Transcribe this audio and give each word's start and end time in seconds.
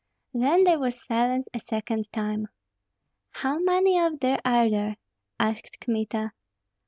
Then 0.33 0.63
there 0.63 0.79
was 0.79 0.99
silence 0.99 1.47
a 1.53 1.59
second 1.59 2.11
time. 2.11 2.47
"How 3.33 3.59
many 3.59 3.99
of 3.99 4.19
them 4.19 4.39
are 4.43 4.67
there?" 4.67 4.97
asked 5.39 5.79
Kmita. 5.79 6.31